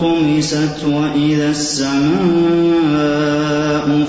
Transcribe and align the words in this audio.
طمست 0.00 0.84
وإذا 0.84 1.50
السماء 1.50 2.02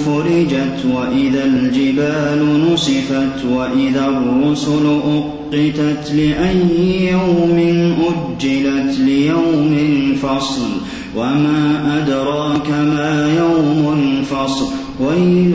فرجت 0.05 0.85
وإذا 0.95 1.45
الجبال 1.45 2.71
نصفت 2.71 3.45
وإذا 3.51 4.05
الرسل 4.07 4.85
أقتت 5.05 6.11
لأي 6.11 7.11
يوم 7.11 7.57
أجلت 7.99 8.99
ليوم 8.99 9.77
الفصل 9.79 10.69
وما 11.17 11.61
أدراك 11.97 12.69
ما 12.69 13.33
يوم 13.37 13.81
الفصل 13.99 14.67
ويل 14.99 15.53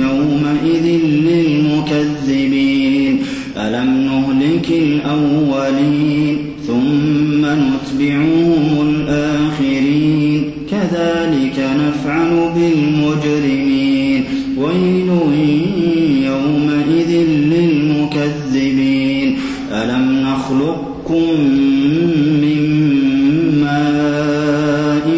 يومئذ 0.00 0.86
للمكذبين. 1.26 2.76
ألم 3.56 3.90
نهلك 3.90 4.68
الأولين 4.70 6.38
ثم 6.66 7.46
نتبعهم 7.46 8.45
نفعل 12.16 12.50
بالمجرمين. 12.54 14.24
ويل 14.58 15.08
يومئذ 16.24 17.28
للمكذبين. 17.28 19.36
ألم 19.72 20.20
نخلقكم 20.20 21.40
من 22.40 22.60
ماء 23.60 25.08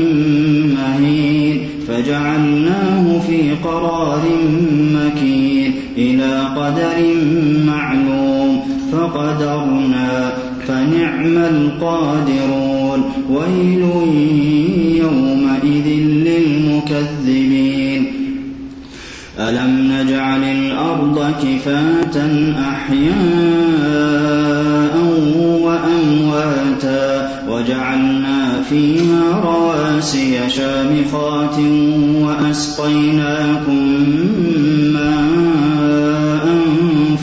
مهين؟ 0.77 1.58
فجعلناه 1.89 3.19
في 3.19 3.41
قرار 3.64 4.23
مكين. 4.95 5.73
إلى 5.97 6.42
قدر 6.56 7.14
معلوم. 7.67 8.61
فقدرنا 8.92 10.33
فنعم 10.69 11.39
القادرون. 11.39 13.03
ويل 13.30 13.83
يومئذ 14.98 15.86
للمكذبين 16.79 18.12
ألم 19.39 19.93
نجعل 19.93 20.45
الأرض 20.45 21.35
كفاة 21.43 22.17
أحياء 22.70 23.09
وأمواتا 25.62 27.31
وجعلنا 27.48 28.62
فيها 28.70 29.41
رواسي 29.45 30.51
شامخات 30.51 31.59
وأسقيناكم 32.23 34.05
ماء 34.92 36.47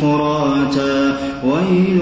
فراتا. 0.02 1.17
ويل 1.44 2.02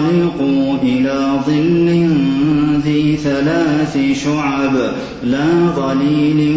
انطلقوا 0.00 0.76
إلى 0.82 1.40
ظل 1.46 2.08
ذي 2.84 3.16
ثلاث 3.16 3.98
شعب 4.24 4.76
لا 5.24 5.46
ظليل 5.76 6.54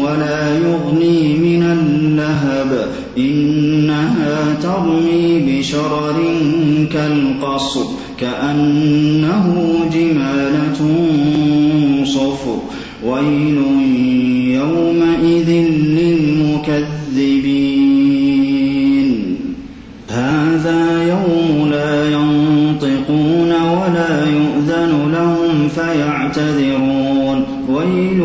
ولا 0.00 0.58
يغني 0.58 1.36
من 1.36 1.62
اللهب. 1.62 2.88
إنها 3.18 4.54
ترمي 4.62 5.38
بشرر 5.38 6.22
كالقصر 6.92 7.84
كأنه 8.20 9.54
جمالة 9.92 11.06
صفر. 12.04 12.58
ويل 13.06 13.58
فيعتذرون 26.76 27.44
ويل 27.68 28.20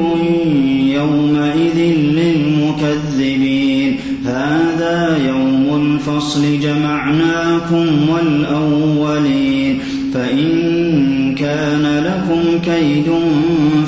يومئذ 0.96 1.80
للمكذبين. 2.02 3.96
هذا 4.26 5.18
يوم 5.28 5.82
الفصل 5.82 6.60
جمعناكم 6.60 7.86
والأولين. 8.10 9.80
فإن 10.14 11.36
كان 11.36 12.04
لكم 12.06 12.72
كيد 12.72 13.12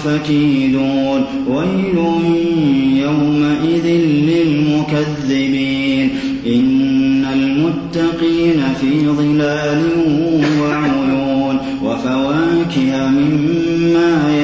فكيدون. 0.04 1.24
ويل 1.50 1.98
يومئذ 3.04 3.88
للمكذبين. 4.30 6.10
إن 6.48 7.26
المتقين 7.34 8.64
في 8.82 9.08
ظلال 9.08 9.84
وعيون. 10.62 11.58
وفواكه 11.84 13.10
مما 13.10 13.73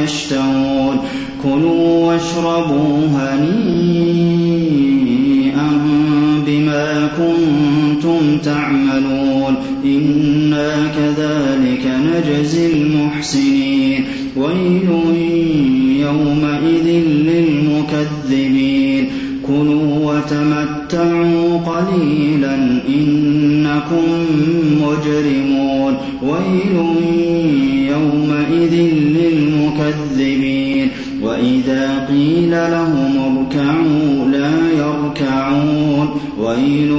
يشتهون. 0.03 0.97
كلوا 1.43 2.07
واشربوا 2.07 3.07
هنيئا 3.07 3.49
بما 6.47 7.09
كنتم 7.17 8.37
تعملون. 8.43 9.55
إنا 9.85 10.87
كذلك 10.97 11.87
نجزي 11.87 12.73
المحسنين. 12.73 14.05
ويل 14.37 14.89
يومئذ 15.99 16.87
للمكذبين. 17.07 19.05
كلوا 19.47 20.13
وتمتعوا 20.13 21.57
قليلا 21.57 22.55
إنكم 22.89 24.25
مجرمون. 24.81 25.97
ويل 26.23 26.75
يومئذ 27.89 28.73
وَإِذَا 31.24 32.06
قِيلَ 32.09 32.52
لَهُمُ 32.52 33.13
ارْكَعُوا 33.38 34.25
لَا 34.31 34.52
يَرْكَعُونَ 34.78 36.07
وَيْلٌ 36.40 36.91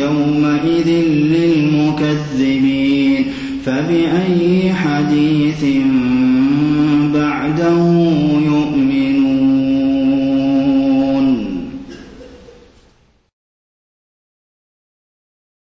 يَوْمَئِذٍ 0.00 0.88
لِّلْمُكَذِّبِينَ 1.36 3.24
فَبِأَيِّ 3.64 4.72
حَدِيثٍ 4.72 5.64
بَعْدَهُ 7.14 7.78
يُؤْمِنُونَ 8.46 9.15